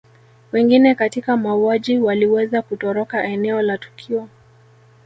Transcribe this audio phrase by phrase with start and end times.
[0.51, 4.27] Wengine katika mauaji waliweza kutoroka eneo la tukio